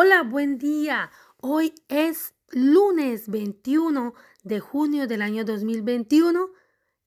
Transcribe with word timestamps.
Hola, 0.00 0.22
buen 0.22 0.58
día. 0.58 1.10
Hoy 1.38 1.74
es 1.88 2.32
lunes 2.50 3.28
21 3.28 4.14
de 4.44 4.60
junio 4.60 5.08
del 5.08 5.22
año 5.22 5.44
2021 5.44 6.50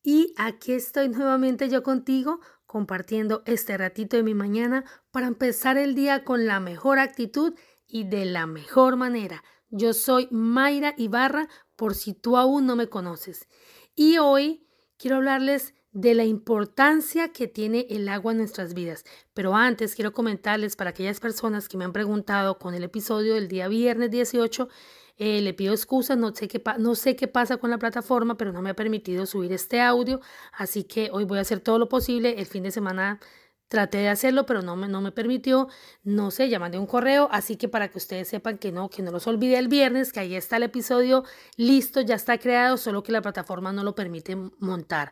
y 0.04 0.34
aquí 0.36 0.74
estoy 0.74 1.08
nuevamente 1.08 1.70
yo 1.70 1.84
contigo 1.84 2.42
compartiendo 2.66 3.44
este 3.46 3.78
ratito 3.78 4.18
de 4.18 4.24
mi 4.24 4.34
mañana 4.34 4.84
para 5.10 5.28
empezar 5.28 5.78
el 5.78 5.96
día 5.96 6.26
con 6.26 6.46
la 6.46 6.60
mejor 6.60 7.00
actitud 7.00 7.54
y 7.88 8.10
de 8.10 8.26
la 8.26 8.46
mejor 8.46 8.98
manera. 8.98 9.42
Yo 9.70 9.94
soy 9.94 10.28
Mayra 10.30 10.94
Ibarra 10.98 11.48
por 11.78 11.96
si 11.96 12.14
tú 12.14 12.36
aún 12.36 12.66
no 12.66 12.76
me 12.76 12.90
conoces. 12.90 13.48
Y 13.96 14.18
hoy 14.18 14.68
quiero 14.98 15.16
hablarles 15.16 15.74
de 15.92 16.14
la 16.14 16.24
importancia 16.24 17.30
que 17.34 17.48
tiene 17.48 17.88
el 17.90 18.08
agua 18.08 18.32
en 18.32 18.40
nuestras 18.40 18.74
vidas. 18.74 19.04
Pero 19.34 19.56
antes 19.56 19.96
quiero 19.96 20.14
comentarles 20.14 20.76
para 20.76 20.92
aquellas 20.92 21.20
personas 21.20 21.68
que 21.68 21.78
me 21.78 21.86
han 21.86 21.94
preguntado 21.94 22.58
con 22.60 22.74
el 22.74 22.84
episodio 22.84 23.36
del 23.36 23.48
día 23.48 23.68
viernes 23.68 24.10
18, 24.12 24.70
eh, 25.18 25.42
le 25.42 25.54
pido 25.54 25.74
excusas, 25.74 26.18
no 26.18 26.34
sé, 26.34 26.48
qué 26.48 26.62
no 26.80 26.96
sé 26.96 27.16
qué 27.16 27.28
pasa 27.28 27.58
con 27.58 27.70
la 27.70 27.78
plataforma, 27.78 28.38
pero 28.38 28.52
no 28.52 28.62
me 28.62 28.72
ha 28.72 28.76
permitido 28.76 29.26
subir 29.26 29.52
este 29.54 29.82
audio, 29.82 30.22
así 30.54 30.84
que 30.84 31.10
hoy 31.12 31.26
voy 31.26 31.38
a 31.38 31.42
hacer 31.42 31.60
todo 31.60 31.78
lo 31.78 31.90
posible. 31.90 32.40
El 32.40 32.46
fin 32.46 32.64
de 32.64 32.72
semana 32.72 33.20
traté 33.68 34.00
de 34.00 34.10
hacerlo, 34.10 34.46
pero 34.46 34.62
no 34.62 34.76
me, 34.76 34.88
no 34.88 35.02
me 35.02 35.12
permitió, 35.12 35.68
no 36.04 36.32
sé, 36.32 36.50
ya 36.50 36.60
mandé 36.60 36.78
un 36.80 36.88
correo, 36.88 37.30
así 37.32 37.56
que 37.56 37.70
para 37.70 37.90
que 37.90 37.98
ustedes 38.00 38.28
sepan 38.30 38.58
que 38.58 38.72
no, 38.72 38.90
que 38.90 39.02
no 39.02 39.12
los 39.12 39.28
olvide 39.28 39.58
el 39.58 39.68
viernes, 39.68 40.12
que 40.12 40.22
ahí 40.22 40.36
está 40.36 40.58
el 40.58 40.64
episodio 40.64 41.24
listo, 41.56 42.02
ya 42.02 42.16
está 42.16 42.38
creado, 42.38 42.78
solo 42.78 43.04
que 43.04 43.12
la 43.12 43.22
plataforma 43.22 43.72
no 43.72 43.84
lo 43.84 43.96
permite 43.96 44.36
montar. 44.60 45.12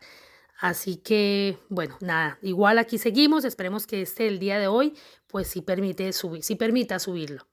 Así 0.59 0.97
que, 0.97 1.57
bueno, 1.69 1.97
nada, 2.01 2.37
igual 2.41 2.79
aquí 2.79 2.97
seguimos, 2.97 3.45
esperemos 3.45 3.87
que 3.87 4.01
este 4.01 4.27
el 4.27 4.39
día 4.39 4.59
de 4.59 4.67
hoy, 4.67 4.93
pues 5.27 5.47
sí 5.47 5.61
permite 5.61 6.11
subir, 6.11 6.43
sí 6.43 6.55
permita 6.55 6.99
subirlo. 6.99 7.47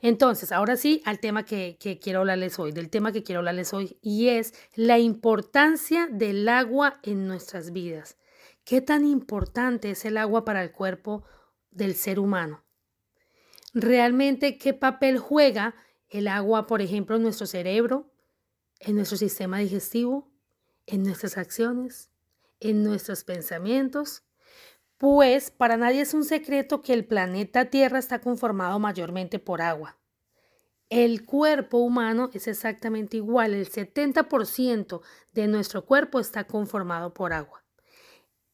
Entonces, 0.00 0.52
ahora 0.52 0.76
sí, 0.76 1.02
al 1.04 1.20
tema 1.20 1.44
que, 1.44 1.76
que, 1.78 1.98
quiero 1.98 2.20
hablarles 2.20 2.58
hoy, 2.58 2.72
del 2.72 2.88
tema 2.88 3.12
que 3.12 3.22
quiero 3.22 3.40
hablarles 3.40 3.74
hoy, 3.74 3.98
y 4.00 4.28
es 4.28 4.54
la 4.74 4.98
importancia 4.98 6.08
del 6.10 6.48
agua 6.48 6.98
en 7.02 7.26
nuestras 7.26 7.74
vidas. 7.74 8.16
¿Qué 8.64 8.80
tan 8.80 9.04
importante 9.04 9.90
es 9.90 10.06
el 10.06 10.16
agua 10.16 10.46
para 10.46 10.62
el 10.62 10.72
cuerpo 10.72 11.24
del 11.70 11.94
ser 11.94 12.18
humano? 12.18 12.64
Realmente, 13.74 14.56
¿qué 14.56 14.72
papel 14.72 15.18
juega 15.18 15.74
el 16.08 16.26
agua, 16.26 16.66
por 16.66 16.80
ejemplo, 16.80 17.16
en 17.16 17.22
nuestro 17.22 17.46
cerebro, 17.46 18.14
en 18.80 18.96
nuestro 18.96 19.18
sistema 19.18 19.58
digestivo, 19.58 20.32
en 20.86 21.02
nuestras 21.02 21.36
acciones? 21.36 22.15
En 22.60 22.82
nuestros 22.82 23.24
pensamientos, 23.24 24.24
pues 24.98 25.50
para 25.50 25.76
nadie 25.76 26.00
es 26.00 26.14
un 26.14 26.24
secreto 26.24 26.80
que 26.80 26.94
el 26.94 27.04
planeta 27.04 27.66
Tierra 27.66 27.98
está 27.98 28.20
conformado 28.20 28.78
mayormente 28.78 29.38
por 29.38 29.60
agua. 29.60 29.98
El 30.88 31.26
cuerpo 31.26 31.78
humano 31.78 32.30
es 32.32 32.46
exactamente 32.46 33.16
igual, 33.16 33.54
el 33.54 33.68
70% 33.68 35.02
de 35.32 35.48
nuestro 35.48 35.84
cuerpo 35.84 36.20
está 36.20 36.46
conformado 36.46 37.12
por 37.12 37.32
agua. 37.32 37.64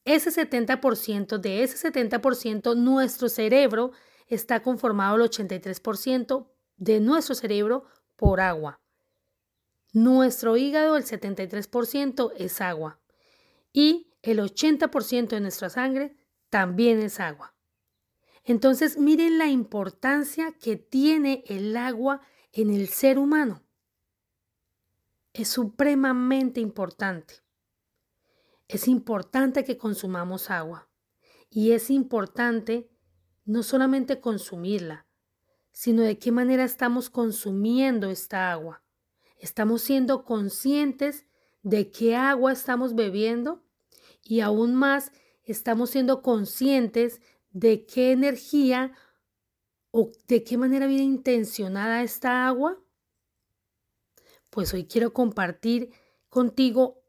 Ese 0.04 0.30
70%, 0.30 1.38
de 1.38 1.62
ese 1.62 1.92
70%, 1.92 2.74
nuestro 2.74 3.28
cerebro 3.28 3.92
está 4.26 4.62
conformado 4.62 5.16
el 5.16 5.22
83% 5.30 6.48
de 6.76 7.00
nuestro 7.00 7.34
cerebro 7.34 7.84
por 8.16 8.40
agua. 8.40 8.80
Nuestro 9.92 10.56
hígado, 10.56 10.96
el 10.96 11.04
73% 11.04 12.32
es 12.36 12.60
agua 12.62 13.01
y 13.72 14.12
el 14.22 14.38
80% 14.38 15.28
de 15.28 15.40
nuestra 15.40 15.70
sangre 15.70 16.16
también 16.50 17.00
es 17.00 17.20
agua. 17.20 17.54
Entonces 18.44 18.98
miren 18.98 19.38
la 19.38 19.48
importancia 19.48 20.52
que 20.52 20.76
tiene 20.76 21.44
el 21.46 21.76
agua 21.76 22.22
en 22.52 22.70
el 22.70 22.88
ser 22.88 23.18
humano. 23.18 23.62
Es 25.32 25.48
supremamente 25.48 26.60
importante. 26.60 27.36
Es 28.68 28.88
importante 28.88 29.64
que 29.64 29.78
consumamos 29.78 30.50
agua 30.50 30.88
y 31.50 31.72
es 31.72 31.90
importante 31.90 32.90
no 33.44 33.62
solamente 33.62 34.20
consumirla, 34.20 35.06
sino 35.72 36.02
de 36.02 36.18
qué 36.18 36.32
manera 36.32 36.64
estamos 36.64 37.10
consumiendo 37.10 38.10
esta 38.10 38.52
agua. 38.52 38.82
Estamos 39.38 39.82
siendo 39.82 40.24
conscientes 40.24 41.26
de 41.62 41.90
qué 41.90 42.16
agua 42.16 42.52
estamos 42.52 42.94
bebiendo 42.94 43.62
y 44.22 44.40
aún 44.40 44.74
más 44.74 45.12
estamos 45.44 45.90
siendo 45.90 46.22
conscientes 46.22 47.20
de 47.50 47.86
qué 47.86 48.12
energía 48.12 48.92
o 49.90 50.10
de 50.26 50.42
qué 50.44 50.56
manera 50.56 50.86
viene 50.86 51.04
intencionada 51.04 52.02
esta 52.02 52.46
agua. 52.46 52.80
Pues 54.50 54.72
hoy 54.74 54.86
quiero 54.86 55.12
compartir 55.12 55.90
contigo 56.28 57.02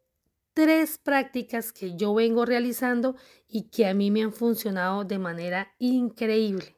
tres 0.54 0.98
prácticas 0.98 1.74
que 1.74 1.96
yo 1.96 2.14
vengo 2.14 2.46
realizando 2.46 3.16
y 3.48 3.70
que 3.70 3.88
a 3.88 3.94
mí 3.94 4.12
me 4.12 4.24
han 4.24 4.34
funcionado 4.34 5.04
de 5.04 5.18
manera 5.18 5.74
increíble 5.80 6.78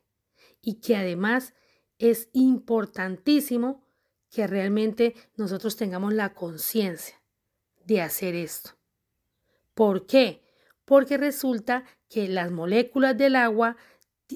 y 0.61 0.75
que 0.75 0.95
además 0.95 1.53
es 1.97 2.29
importantísimo 2.33 3.83
que 4.29 4.47
realmente 4.47 5.15
nosotros 5.35 5.75
tengamos 5.75 6.13
la 6.13 6.33
conciencia 6.33 7.24
de 7.85 8.01
hacer 8.01 8.35
esto. 8.35 8.71
¿Por 9.73 10.05
qué? 10.05 10.43
Porque 10.85 11.17
resulta 11.17 11.83
que 12.09 12.27
las 12.27 12.51
moléculas 12.51 13.17
del 13.17 13.35
agua 13.35 13.77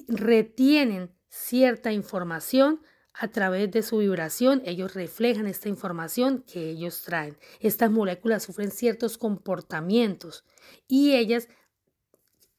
retienen 0.08 1.10
cierta 1.28 1.92
información 1.92 2.80
a 3.12 3.28
través 3.28 3.70
de 3.70 3.82
su 3.82 3.98
vibración, 3.98 4.62
ellos 4.64 4.94
reflejan 4.94 5.46
esta 5.46 5.68
información 5.68 6.42
que 6.42 6.70
ellos 6.70 7.02
traen. 7.02 7.36
Estas 7.60 7.90
moléculas 7.90 8.44
sufren 8.44 8.70
ciertos 8.70 9.18
comportamientos 9.18 10.44
y 10.88 11.14
ellas 11.16 11.48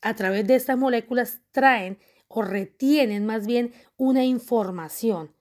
a 0.02 0.16
través 0.16 0.46
de 0.48 0.56
estas 0.56 0.78
moléculas 0.78 1.42
traen 1.52 2.00
o 2.28 2.42
retienen 2.42 3.26
más 3.26 3.46
bien 3.46 3.74
una 3.98 4.24
información. 4.24 5.34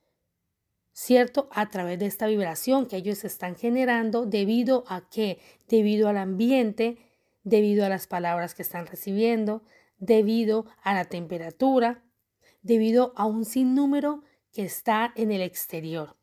¿Cierto? 0.93 1.49
A 1.53 1.69
través 1.69 1.99
de 1.99 2.07
esta 2.07 2.27
vibración 2.27 2.87
que 2.87 2.97
ellos 2.97 3.25
están 3.25 3.57
generando 3.57 4.27
debido 4.27 4.85
a 4.89 5.09
qué? 5.09 5.39
Debido 5.69 6.09
al 6.09 6.17
ambiente, 6.17 6.99
debido 7.43 7.85
a 7.85 7.89
las 7.89 8.07
palabras 8.07 8.55
que 8.55 8.63
están 8.63 8.87
recibiendo, 8.87 9.63
debido 9.99 10.67
a 10.83 10.95
la 10.95 11.05
temperatura, 11.05 12.03
debido 12.63 13.13
a 13.17 13.27
un 13.27 13.45
sinnúmero 13.45 14.23
que 14.53 14.65
está 14.65 15.13
en 15.17 15.31
el 15.31 15.43
exterior. 15.43 16.17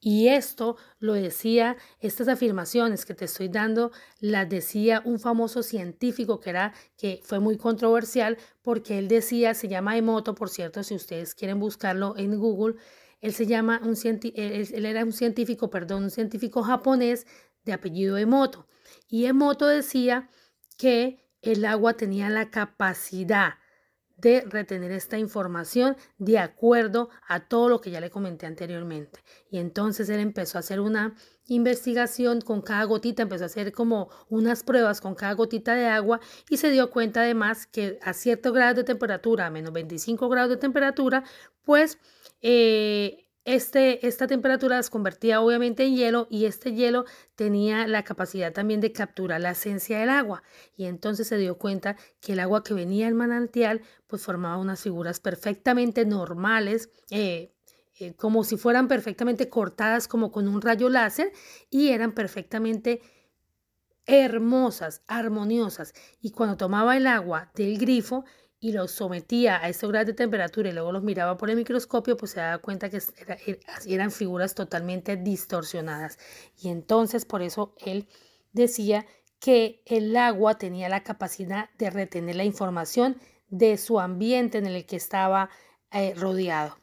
Y 0.00 0.28
esto 0.28 0.76
lo 0.98 1.12
decía, 1.12 1.76
estas 2.00 2.28
afirmaciones 2.28 3.04
que 3.04 3.14
te 3.14 3.26
estoy 3.26 3.48
dando, 3.48 3.92
las 4.20 4.48
decía 4.48 5.02
un 5.04 5.20
famoso 5.20 5.62
científico 5.62 6.40
que 6.40 6.50
era, 6.50 6.72
que 6.96 7.20
fue 7.22 7.40
muy 7.40 7.56
controversial 7.58 8.38
porque 8.62 8.98
él 8.98 9.08
decía, 9.08 9.54
se 9.54 9.68
llama 9.68 9.96
Emoto, 9.96 10.34
por 10.34 10.48
cierto, 10.48 10.82
si 10.82 10.94
ustedes 10.94 11.34
quieren 11.34 11.60
buscarlo 11.60 12.16
en 12.16 12.38
Google, 12.38 12.76
él 13.20 13.32
se 13.32 13.46
llama 13.46 13.80
un 13.82 13.96
él 14.02 14.86
era 14.86 15.04
un 15.04 15.12
científico, 15.12 15.70
perdón, 15.70 16.04
un 16.04 16.10
científico 16.10 16.62
japonés 16.62 17.26
de 17.64 17.72
apellido 17.72 18.16
Emoto. 18.16 18.66
Y 19.08 19.26
Emoto 19.26 19.66
decía 19.66 20.28
que 20.78 21.26
el 21.42 21.64
agua 21.64 21.94
tenía 21.94 22.28
la 22.28 22.50
capacidad 22.50 23.54
de 24.16 24.42
retener 24.42 24.92
esta 24.92 25.18
información 25.18 25.96
de 26.18 26.38
acuerdo 26.38 27.10
a 27.28 27.40
todo 27.40 27.68
lo 27.68 27.80
que 27.80 27.90
ya 27.90 28.00
le 28.00 28.10
comenté 28.10 28.46
anteriormente. 28.46 29.20
Y 29.50 29.58
entonces 29.58 30.08
él 30.08 30.20
empezó 30.20 30.58
a 30.58 30.60
hacer 30.60 30.80
una 30.80 31.14
investigación 31.48 32.40
con 32.40 32.62
cada 32.62 32.84
gotita, 32.84 33.22
empezó 33.22 33.44
a 33.44 33.46
hacer 33.46 33.72
como 33.72 34.08
unas 34.28 34.62
pruebas 34.62 35.00
con 35.00 35.14
cada 35.14 35.34
gotita 35.34 35.74
de 35.74 35.86
agua 35.86 36.20
y 36.48 36.56
se 36.56 36.70
dio 36.70 36.90
cuenta 36.90 37.20
además 37.20 37.66
que 37.66 37.98
a 38.02 38.12
cierto 38.14 38.52
grado 38.52 38.74
de 38.74 38.84
temperatura, 38.84 39.46
a 39.46 39.50
menos 39.50 39.72
25 39.72 40.28
grados 40.28 40.50
de 40.50 40.56
temperatura, 40.56 41.22
pues 41.62 41.98
eh, 42.40 43.25
este, 43.46 44.06
esta 44.08 44.26
temperatura 44.26 44.76
las 44.76 44.90
convertía 44.90 45.40
obviamente 45.40 45.84
en 45.84 45.94
hielo 45.94 46.26
y 46.28 46.46
este 46.46 46.74
hielo 46.74 47.04
tenía 47.36 47.86
la 47.86 48.02
capacidad 48.02 48.52
también 48.52 48.80
de 48.80 48.90
capturar 48.90 49.40
la 49.40 49.52
esencia 49.52 50.00
del 50.00 50.10
agua. 50.10 50.42
Y 50.76 50.86
entonces 50.86 51.28
se 51.28 51.38
dio 51.38 51.56
cuenta 51.56 51.96
que 52.20 52.32
el 52.32 52.40
agua 52.40 52.64
que 52.64 52.74
venía 52.74 53.06
del 53.06 53.14
manantial 53.14 53.82
pues 54.08 54.22
formaba 54.22 54.58
unas 54.58 54.82
figuras 54.82 55.20
perfectamente 55.20 56.04
normales 56.04 56.90
eh, 57.10 57.52
eh, 58.00 58.14
como 58.14 58.42
si 58.42 58.56
fueran 58.56 58.88
perfectamente 58.88 59.48
cortadas 59.48 60.08
como 60.08 60.32
con 60.32 60.48
un 60.48 60.60
rayo 60.60 60.88
láser 60.88 61.32
y 61.70 61.90
eran 61.90 62.12
perfectamente 62.12 63.00
hermosas, 64.06 65.02
armoniosas. 65.06 65.94
Y 66.20 66.32
cuando 66.32 66.56
tomaba 66.56 66.96
el 66.96 67.06
agua 67.06 67.52
del 67.54 67.78
grifo 67.78 68.24
y 68.58 68.72
los 68.72 68.90
sometía 68.90 69.62
a 69.62 69.68
estos 69.68 69.90
grados 69.90 70.06
de 70.06 70.14
temperatura 70.14 70.70
y 70.70 70.72
luego 70.72 70.92
los 70.92 71.02
miraba 71.02 71.36
por 71.36 71.50
el 71.50 71.56
microscopio, 71.56 72.16
pues 72.16 72.32
se 72.32 72.40
daba 72.40 72.58
cuenta 72.58 72.88
que 72.88 73.00
eran 73.86 74.10
figuras 74.10 74.54
totalmente 74.54 75.16
distorsionadas. 75.16 76.18
Y 76.60 76.68
entonces 76.68 77.24
por 77.24 77.42
eso 77.42 77.74
él 77.78 78.08
decía 78.52 79.06
que 79.38 79.82
el 79.84 80.16
agua 80.16 80.58
tenía 80.58 80.88
la 80.88 81.02
capacidad 81.02 81.70
de 81.78 81.90
retener 81.90 82.36
la 82.36 82.44
información 82.44 83.16
de 83.48 83.76
su 83.76 84.00
ambiente 84.00 84.58
en 84.58 84.66
el 84.66 84.86
que 84.86 84.96
estaba 84.96 85.50
eh, 85.92 86.14
rodeado. 86.16 86.76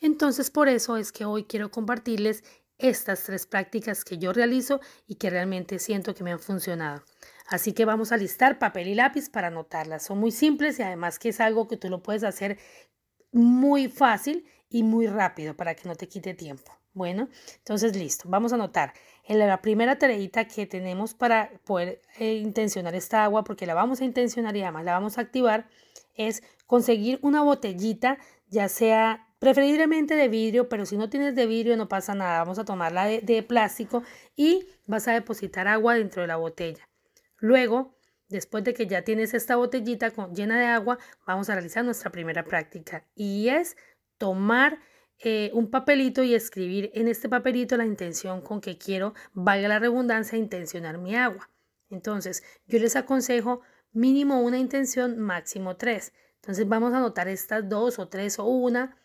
Entonces, 0.00 0.50
por 0.50 0.68
eso 0.68 0.96
es 0.96 1.12
que 1.12 1.24
hoy 1.24 1.44
quiero 1.44 1.70
compartirles 1.70 2.42
estas 2.78 3.22
tres 3.24 3.46
prácticas 3.46 4.04
que 4.04 4.18
yo 4.18 4.32
realizo 4.32 4.80
y 5.06 5.14
que 5.14 5.30
realmente 5.30 5.78
siento 5.78 6.14
que 6.14 6.24
me 6.24 6.32
han 6.32 6.40
funcionado. 6.40 7.04
Así 7.48 7.72
que 7.72 7.84
vamos 7.84 8.12
a 8.12 8.16
listar 8.16 8.58
papel 8.58 8.88
y 8.88 8.94
lápiz 8.94 9.28
para 9.30 9.48
anotarlas. 9.48 10.04
Son 10.04 10.18
muy 10.18 10.30
simples 10.30 10.78
y 10.78 10.82
además 10.82 11.18
que 11.18 11.30
es 11.30 11.40
algo 11.40 11.68
que 11.68 11.76
tú 11.76 11.88
lo 11.88 12.02
puedes 12.02 12.24
hacer 12.24 12.58
muy 13.32 13.88
fácil 13.88 14.44
y 14.68 14.82
muy 14.82 15.06
rápido 15.06 15.56
para 15.56 15.74
que 15.74 15.88
no 15.88 15.94
te 15.94 16.08
quite 16.08 16.34
tiempo. 16.34 16.72
Bueno, 16.94 17.28
entonces 17.58 17.96
listo, 17.96 18.28
vamos 18.28 18.52
a 18.52 18.56
anotar. 18.56 18.92
En 19.24 19.38
la 19.38 19.62
primera 19.62 19.98
tareita 19.98 20.46
que 20.46 20.66
tenemos 20.66 21.14
para 21.14 21.50
poder 21.64 22.02
eh, 22.18 22.34
intencionar 22.34 22.94
esta 22.94 23.24
agua, 23.24 23.44
porque 23.44 23.66
la 23.66 23.74
vamos 23.74 24.00
a 24.00 24.04
intencionar 24.04 24.54
y 24.56 24.62
además 24.62 24.84
la 24.84 24.92
vamos 24.92 25.16
a 25.16 25.22
activar, 25.22 25.68
es 26.14 26.42
conseguir 26.66 27.18
una 27.22 27.42
botellita, 27.42 28.18
ya 28.48 28.68
sea 28.68 29.26
preferiblemente 29.38 30.14
de 30.16 30.28
vidrio, 30.28 30.68
pero 30.68 30.84
si 30.84 30.96
no 30.96 31.08
tienes 31.08 31.34
de 31.34 31.46
vidrio 31.46 31.76
no 31.76 31.88
pasa 31.88 32.14
nada, 32.14 32.40
vamos 32.40 32.58
a 32.58 32.64
tomarla 32.64 33.06
de, 33.06 33.20
de 33.22 33.42
plástico 33.42 34.02
y 34.36 34.66
vas 34.86 35.08
a 35.08 35.12
depositar 35.12 35.68
agua 35.68 35.94
dentro 35.94 36.22
de 36.22 36.28
la 36.28 36.36
botella. 36.36 36.84
Luego, 37.42 37.98
después 38.28 38.62
de 38.62 38.72
que 38.72 38.86
ya 38.86 39.02
tienes 39.02 39.34
esta 39.34 39.56
botellita 39.56 40.12
llena 40.32 40.60
de 40.60 40.66
agua, 40.66 40.98
vamos 41.26 41.50
a 41.50 41.54
realizar 41.54 41.84
nuestra 41.84 42.12
primera 42.12 42.44
práctica 42.44 43.04
y 43.16 43.48
es 43.48 43.76
tomar 44.16 44.78
eh, 45.18 45.50
un 45.52 45.68
papelito 45.68 46.22
y 46.22 46.36
escribir 46.36 46.92
en 46.94 47.08
este 47.08 47.28
papelito 47.28 47.76
la 47.76 47.84
intención 47.84 48.42
con 48.42 48.60
que 48.60 48.78
quiero, 48.78 49.14
valga 49.32 49.66
la 49.66 49.80
redundancia, 49.80 50.38
intencionar 50.38 50.98
mi 50.98 51.16
agua. 51.16 51.50
Entonces, 51.90 52.44
yo 52.68 52.78
les 52.78 52.94
aconsejo 52.94 53.62
mínimo 53.90 54.40
una 54.40 54.58
intención, 54.58 55.18
máximo 55.18 55.76
tres. 55.76 56.12
Entonces, 56.36 56.68
vamos 56.68 56.94
a 56.94 56.98
anotar 56.98 57.26
estas 57.26 57.68
dos 57.68 57.98
o 57.98 58.06
tres 58.06 58.38
o 58.38 58.44
una 58.44 58.96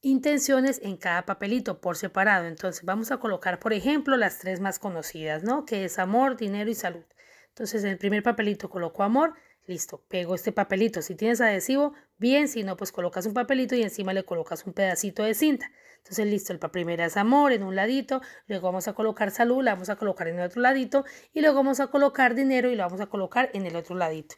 intenciones 0.00 0.80
en 0.82 0.96
cada 0.96 1.24
papelito 1.26 1.80
por 1.80 1.96
separado. 1.96 2.46
Entonces, 2.46 2.84
vamos 2.84 3.12
a 3.12 3.18
colocar, 3.18 3.60
por 3.60 3.72
ejemplo, 3.72 4.16
las 4.16 4.40
tres 4.40 4.58
más 4.58 4.80
conocidas, 4.80 5.44
¿no? 5.44 5.64
Que 5.64 5.84
es 5.84 6.00
amor, 6.00 6.36
dinero 6.36 6.68
y 6.70 6.74
salud. 6.74 7.04
Entonces, 7.58 7.82
en 7.82 7.90
el 7.90 7.98
primer 7.98 8.22
papelito 8.22 8.70
coloco 8.70 9.02
amor, 9.02 9.34
Listo, 9.68 10.02
pego 10.08 10.34
este 10.34 10.50
papelito. 10.50 11.02
Si 11.02 11.14
tienes 11.14 11.42
adhesivo, 11.42 11.92
bien, 12.16 12.48
si 12.48 12.62
no, 12.62 12.78
pues 12.78 12.90
colocas 12.90 13.26
un 13.26 13.34
papelito 13.34 13.74
y 13.74 13.82
encima 13.82 14.14
le 14.14 14.24
colocas 14.24 14.64
un 14.64 14.72
pedacito 14.72 15.22
de 15.22 15.34
cinta. 15.34 15.70
Entonces, 15.98 16.26
listo, 16.26 16.54
el 16.54 16.58
primero 16.58 17.04
es 17.04 17.18
amor 17.18 17.52
en 17.52 17.62
un 17.62 17.76
ladito, 17.76 18.22
luego 18.46 18.68
vamos 18.68 18.88
a 18.88 18.94
colocar 18.94 19.30
salud, 19.30 19.62
la 19.62 19.74
vamos 19.74 19.90
a 19.90 19.96
colocar 19.96 20.26
en 20.28 20.38
el 20.38 20.46
otro 20.46 20.62
ladito 20.62 21.04
y 21.34 21.42
luego 21.42 21.56
vamos 21.56 21.80
a 21.80 21.88
colocar 21.88 22.34
dinero 22.34 22.70
y 22.70 22.76
lo 22.76 22.84
vamos 22.84 23.02
a 23.02 23.08
colocar 23.08 23.50
en 23.52 23.66
el 23.66 23.76
otro 23.76 23.94
ladito. 23.94 24.36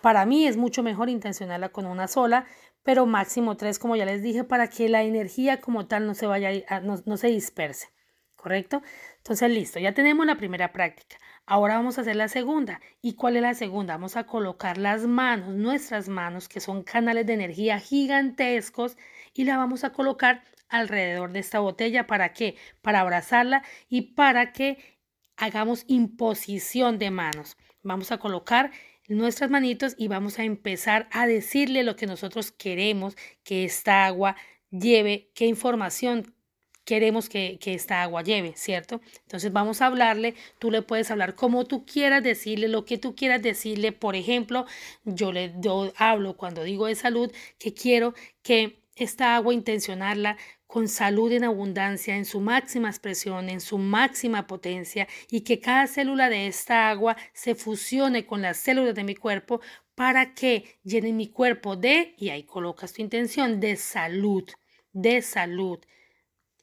Para 0.00 0.24
mí 0.24 0.46
es 0.46 0.56
mucho 0.56 0.82
mejor 0.82 1.10
intencionarla 1.10 1.68
con 1.68 1.84
una 1.84 2.08
sola, 2.08 2.46
pero 2.82 3.04
máximo 3.04 3.58
tres, 3.58 3.78
como 3.78 3.94
ya 3.94 4.06
les 4.06 4.22
dije, 4.22 4.42
para 4.42 4.70
que 4.70 4.88
la 4.88 5.02
energía 5.02 5.60
como 5.60 5.86
tal 5.86 6.06
no 6.06 6.14
se 6.14 6.24
vaya, 6.24 6.50
no, 6.82 6.98
no 7.04 7.18
se 7.18 7.26
disperse. 7.26 7.88
¿Correcto? 8.36 8.82
Entonces, 9.18 9.50
listo, 9.50 9.78
ya 9.78 9.92
tenemos 9.92 10.24
la 10.26 10.36
primera 10.36 10.72
práctica. 10.72 11.16
Ahora 11.46 11.76
vamos 11.76 11.98
a 11.98 12.02
hacer 12.02 12.16
la 12.16 12.28
segunda. 12.28 12.80
¿Y 13.00 13.14
cuál 13.14 13.36
es 13.36 13.42
la 13.42 13.54
segunda? 13.54 13.94
Vamos 13.94 14.16
a 14.16 14.24
colocar 14.24 14.78
las 14.78 15.06
manos, 15.06 15.54
nuestras 15.54 16.08
manos, 16.08 16.48
que 16.48 16.60
son 16.60 16.82
canales 16.82 17.26
de 17.26 17.34
energía 17.34 17.80
gigantescos, 17.80 18.96
y 19.34 19.44
la 19.44 19.56
vamos 19.56 19.84
a 19.84 19.92
colocar 19.92 20.44
alrededor 20.68 21.32
de 21.32 21.40
esta 21.40 21.58
botella. 21.58 22.06
¿Para 22.06 22.32
qué? 22.32 22.56
Para 22.80 23.00
abrazarla 23.00 23.62
y 23.88 24.12
para 24.14 24.52
que 24.52 24.78
hagamos 25.36 25.84
imposición 25.88 26.98
de 26.98 27.10
manos. 27.10 27.56
Vamos 27.82 28.12
a 28.12 28.18
colocar 28.18 28.70
nuestras 29.08 29.50
manitos 29.50 29.94
y 29.98 30.08
vamos 30.08 30.38
a 30.38 30.44
empezar 30.44 31.08
a 31.10 31.26
decirle 31.26 31.82
lo 31.82 31.96
que 31.96 32.06
nosotros 32.06 32.52
queremos 32.52 33.16
que 33.42 33.64
esta 33.64 34.06
agua 34.06 34.36
lleve, 34.70 35.30
qué 35.34 35.46
información 35.46 36.34
queremos 36.84 37.28
que, 37.28 37.58
esta 37.64 38.02
agua 38.02 38.22
lleve, 38.22 38.54
¿cierto? 38.56 39.00
Entonces 39.22 39.52
vamos 39.52 39.80
a 39.80 39.86
hablarle, 39.86 40.34
tú 40.58 40.70
le 40.70 40.82
puedes 40.82 41.10
hablar 41.10 41.34
como 41.34 41.64
tú 41.64 41.84
quieras 41.86 42.22
decirle, 42.22 42.68
lo 42.68 42.84
que 42.84 42.98
tú 42.98 43.14
quieras 43.14 43.42
decirle. 43.42 43.92
Por 43.92 44.16
ejemplo, 44.16 44.66
yo 45.04 45.32
le 45.32 45.52
hablo 45.96 46.36
cuando 46.36 46.64
digo 46.64 46.86
de 46.86 46.94
salud 46.94 47.32
que 47.58 47.74
quiero 47.74 48.14
que 48.42 48.82
esta 48.96 49.36
agua 49.36 49.54
intencionarla 49.54 50.36
con 50.66 50.88
salud 50.88 51.30
en 51.32 51.44
abundancia, 51.44 52.16
en 52.16 52.24
su 52.24 52.40
máxima 52.40 52.88
expresión, 52.88 53.50
en 53.50 53.60
su 53.60 53.76
máxima 53.76 54.46
potencia, 54.46 55.06
y 55.30 55.42
que 55.42 55.60
cada 55.60 55.86
célula 55.86 56.30
de 56.30 56.46
esta 56.46 56.88
agua 56.88 57.16
se 57.34 57.54
fusione 57.54 58.24
con 58.24 58.40
las 58.40 58.56
células 58.56 58.94
de 58.94 59.04
mi 59.04 59.14
cuerpo 59.14 59.60
para 59.94 60.34
que 60.34 60.78
llene 60.82 61.12
mi 61.12 61.28
cuerpo 61.28 61.76
de, 61.76 62.14
y 62.16 62.30
ahí 62.30 62.44
colocas 62.44 62.94
tu 62.94 63.02
intención, 63.02 63.60
de 63.60 63.76
salud, 63.76 64.44
de 64.94 65.20
salud. 65.20 65.78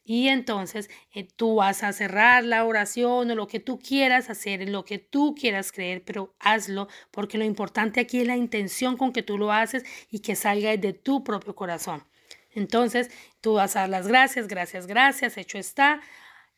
Y 0.04 0.30
entonces 0.30 0.90
eh, 1.14 1.28
tú 1.36 1.56
vas 1.56 1.84
a 1.84 1.94
cerrar 1.94 2.44
la 2.44 2.66
oración 2.66 3.30
o 3.30 3.36
lo 3.36 3.48
que 3.48 3.60
tú 3.60 3.80
quieras 3.80 4.30
hacer, 4.30 4.68
lo 4.70 4.84
que 4.84 4.98
tú 4.98 5.36
quieras 5.36 5.72
creer, 5.72 6.04
pero 6.04 6.34
hazlo 6.40 6.88
porque 7.12 7.38
lo 7.38 7.46
importante 7.46 8.00
aquí 8.00 8.22
es 8.22 8.28
la 8.28 8.38
intención 8.38 8.98
con 8.98 9.14
que 9.14 9.24
tú 9.24 9.38
lo 9.38 9.52
haces 9.52 9.84
y 10.10 10.20
que 10.20 10.36
salga 10.36 10.76
de 10.76 10.94
tu 10.94 11.24
propio 11.24 11.56
corazón. 11.56 12.04
Entonces 12.52 13.12
tú 13.42 13.54
vas 13.54 13.76
a 13.76 13.82
dar 13.82 13.90
las 13.90 14.08
gracias, 14.08 14.48
gracias, 14.48 14.88
gracias, 14.88 15.38
hecho 15.38 15.58
está 15.58 16.02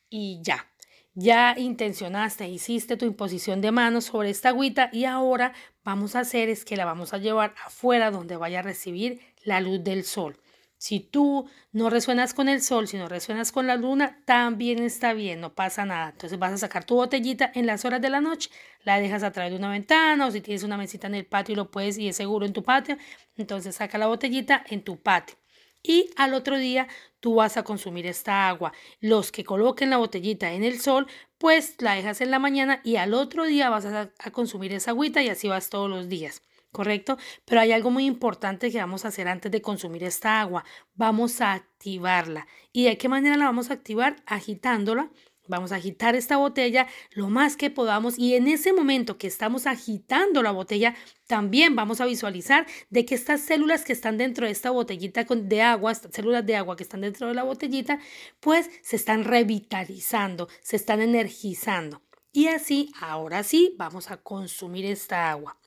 y 0.09 0.39
ya. 0.43 0.67
Ya 1.13 1.55
intencionaste, 1.57 2.47
hiciste 2.47 2.95
tu 2.95 3.05
imposición 3.05 3.59
de 3.59 3.71
manos 3.71 4.05
sobre 4.05 4.29
esta 4.29 4.49
agüita 4.49 4.89
y 4.93 5.03
ahora 5.03 5.53
vamos 5.83 6.15
a 6.15 6.21
hacer 6.21 6.47
es 6.47 6.63
que 6.63 6.77
la 6.77 6.85
vamos 6.85 7.13
a 7.13 7.17
llevar 7.17 7.53
afuera 7.65 8.11
donde 8.11 8.37
vaya 8.37 8.59
a 8.59 8.61
recibir 8.61 9.19
la 9.43 9.59
luz 9.59 9.83
del 9.83 10.05
sol. 10.05 10.37
Si 10.81 10.99
tú 10.99 11.47
no 11.73 11.91
resuenas 11.91 12.33
con 12.33 12.49
el 12.49 12.59
sol, 12.59 12.87
si 12.87 12.97
no 12.97 13.07
resuenas 13.07 13.51
con 13.51 13.67
la 13.67 13.75
luna, 13.75 14.19
también 14.25 14.79
está 14.81 15.13
bien, 15.13 15.39
no 15.39 15.53
pasa 15.53 15.85
nada. 15.85 16.09
Entonces 16.09 16.39
vas 16.39 16.53
a 16.53 16.57
sacar 16.57 16.85
tu 16.85 16.95
botellita 16.95 17.51
en 17.53 17.67
las 17.67 17.85
horas 17.85 18.01
de 18.01 18.09
la 18.09 18.19
noche, 18.19 18.49
la 18.83 18.99
dejas 18.99 19.21
a 19.21 19.31
través 19.31 19.51
de 19.51 19.59
una 19.59 19.69
ventana 19.69 20.25
o 20.25 20.31
si 20.31 20.41
tienes 20.41 20.63
una 20.63 20.77
mesita 20.77 21.05
en 21.05 21.13
el 21.13 21.27
patio 21.27 21.53
y 21.53 21.55
lo 21.57 21.69
puedes 21.69 21.99
y 21.99 22.07
es 22.07 22.15
seguro 22.15 22.47
en 22.47 22.53
tu 22.53 22.63
patio, 22.63 22.97
entonces 23.37 23.75
saca 23.75 23.99
la 23.99 24.07
botellita 24.07 24.63
en 24.69 24.83
tu 24.83 24.99
patio. 24.99 25.37
Y 25.83 26.09
al 26.15 26.33
otro 26.33 26.57
día 26.57 26.87
tú 27.19 27.35
vas 27.35 27.57
a 27.57 27.63
consumir 27.63 28.07
esta 28.07 28.49
agua. 28.49 28.73
Los 29.01 29.31
que 29.31 29.43
coloquen 29.43 29.91
la 29.91 29.97
botellita 29.97 30.51
en 30.51 30.63
el 30.63 30.79
sol, 30.79 31.05
pues 31.37 31.75
la 31.79 31.93
dejas 31.93 32.21
en 32.21 32.31
la 32.31 32.39
mañana 32.39 32.81
y 32.83 32.95
al 32.95 33.13
otro 33.13 33.45
día 33.45 33.69
vas 33.69 33.85
a, 33.85 34.09
a 34.17 34.31
consumir 34.31 34.73
esa 34.73 34.89
agüita 34.91 35.21
y 35.21 35.29
así 35.29 35.47
vas 35.47 35.69
todos 35.69 35.91
los 35.91 36.09
días. 36.09 36.41
¿Correcto? 36.71 37.17
Pero 37.45 37.61
hay 37.61 37.71
algo 37.71 37.91
muy 37.91 38.05
importante 38.05 38.71
que 38.71 38.79
vamos 38.79 39.05
a 39.05 39.09
hacer 39.09 39.27
antes 39.27 39.51
de 39.51 39.61
consumir 39.61 40.03
esta 40.03 40.41
agua. 40.41 40.63
Vamos 40.95 41.41
a 41.41 41.53
activarla. 41.53 42.47
¿Y 42.71 42.85
de 42.85 42.97
qué 42.97 43.09
manera 43.09 43.37
la 43.37 43.45
vamos 43.45 43.69
a 43.69 43.73
activar? 43.73 44.17
Agitándola. 44.25 45.11
Vamos 45.47 45.71
a 45.71 45.75
agitar 45.75 46.15
esta 46.15 46.37
botella 46.37 46.87
lo 47.11 47.29
más 47.29 47.57
que 47.57 47.69
podamos 47.69 48.17
y 48.17 48.35
en 48.35 48.47
ese 48.47 48.71
momento 48.71 49.17
que 49.17 49.27
estamos 49.27 49.67
agitando 49.67 50.43
la 50.43 50.51
botella, 50.51 50.95
también 51.27 51.75
vamos 51.75 51.99
a 51.99 52.05
visualizar 52.05 52.67
de 52.89 53.05
que 53.05 53.15
estas 53.15 53.41
células 53.41 53.83
que 53.83 53.91
están 53.91 54.17
dentro 54.17 54.45
de 54.45 54.51
esta 54.51 54.69
botellita 54.69 55.25
de 55.25 55.61
agua, 55.61 55.91
estas 55.91 56.13
células 56.13 56.45
de 56.45 56.55
agua 56.55 56.77
que 56.77 56.83
están 56.83 57.01
dentro 57.01 57.27
de 57.27 57.33
la 57.33 57.43
botellita, 57.43 57.99
pues 58.39 58.69
se 58.81 58.95
están 58.95 59.25
revitalizando, 59.25 60.47
se 60.61 60.75
están 60.77 61.01
energizando. 61.01 62.01
Y 62.31 62.47
así, 62.47 62.93
ahora 63.01 63.43
sí, 63.43 63.75
vamos 63.77 64.09
a 64.09 64.17
consumir 64.17 64.85
esta 64.85 65.31
agua 65.31 65.57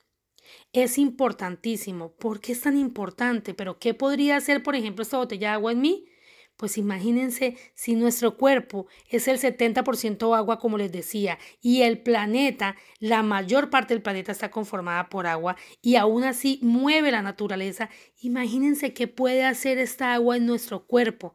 es 0.73 0.99
importantísimo. 0.99 2.13
¿Por 2.13 2.41
qué 2.41 2.53
es 2.53 2.61
tan 2.61 2.77
importante? 2.77 3.55
Pero 3.55 3.79
¿qué 3.79 3.95
podría 3.95 4.37
hacer, 4.37 4.63
por 4.63 4.77
ejemplo, 4.77 5.03
esta 5.03 5.19
botella 5.19 5.49
de 5.49 5.55
agua 5.55 5.73
en 5.73 5.81
mí? 5.81 6.09
Pues 6.57 6.79
imagínense 6.79 7.57
si 7.75 7.97
nuestro 7.97 8.37
cuerpo 8.37 8.87
es 9.09 9.27
el 9.27 9.39
70% 9.39 10.37
agua, 10.37 10.61
como 10.61 10.79
les 10.79 10.93
decía, 10.93 11.39
y 11.61 11.83
el 11.83 12.01
planeta, 12.01 12.77
la 13.01 13.25
mayor 13.25 13.71
parte 13.71 13.93
del 13.93 14.03
planeta 14.03 14.31
está 14.31 14.53
conformada 14.53 15.09
por 15.09 15.27
agua 15.27 15.57
y 15.83 15.97
aún 15.97 16.23
así 16.23 16.61
mueve 16.63 17.11
la 17.11 17.23
naturaleza. 17.23 17.91
Imagínense 18.21 18.95
qué 18.95 19.09
puede 19.09 19.45
hacer 19.45 19.79
esta 19.79 20.15
agua 20.15 20.37
en 20.37 20.47
nuestro 20.47 20.87
cuerpo. 20.87 21.35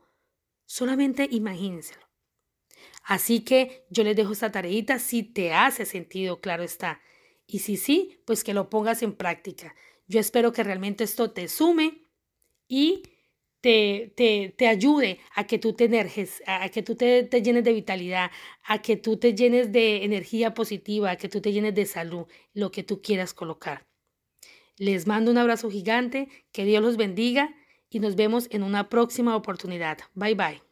Solamente 0.65 1.27
imagínenselo. 1.29 2.07
Así 3.03 3.41
que 3.41 3.85
yo 3.89 4.03
les 4.03 4.15
dejo 4.15 4.31
esta 4.31 4.51
tareita 4.51 4.99
si 4.99 5.23
te 5.23 5.53
hace 5.53 5.85
sentido, 5.85 6.39
claro 6.39 6.63
está. 6.63 7.01
Y 7.51 7.59
si 7.59 7.77
sí, 7.77 8.21
pues 8.25 8.43
que 8.43 8.53
lo 8.53 8.69
pongas 8.69 9.01
en 9.01 9.13
práctica. 9.13 9.73
Yo 10.07 10.19
espero 10.19 10.53
que 10.53 10.63
realmente 10.63 11.03
esto 11.03 11.31
te 11.31 11.47
sume 11.47 12.03
y 12.67 13.01
te, 13.59 14.13
te, 14.15 14.53
te 14.55 14.67
ayude 14.67 15.19
a 15.35 15.47
que 15.47 15.57
tú 15.57 15.73
te 15.73 15.85
energes, 15.85 16.43
a 16.45 16.69
que 16.69 16.83
tú 16.83 16.95
te, 16.95 17.23
te 17.23 17.41
llenes 17.41 17.63
de 17.63 17.73
vitalidad, 17.73 18.29
a 18.63 18.83
que 18.83 18.97
tú 18.97 19.17
te 19.17 19.33
llenes 19.33 19.71
de 19.71 20.03
energía 20.05 20.53
positiva, 20.53 21.09
a 21.09 21.15
que 21.17 21.27
tú 21.27 21.41
te 21.41 21.51
llenes 21.51 21.73
de 21.73 21.87
salud, 21.87 22.27
lo 22.53 22.69
que 22.69 22.83
tú 22.83 23.01
quieras 23.01 23.33
colocar. 23.33 23.87
Les 24.77 25.07
mando 25.07 25.31
un 25.31 25.39
abrazo 25.39 25.71
gigante, 25.71 26.29
que 26.51 26.65
Dios 26.65 26.83
los 26.83 26.97
bendiga 26.97 27.55
y 27.89 27.99
nos 27.99 28.15
vemos 28.15 28.47
en 28.51 28.61
una 28.61 28.89
próxima 28.89 29.35
oportunidad. 29.35 29.97
Bye 30.13 30.35
bye. 30.35 30.68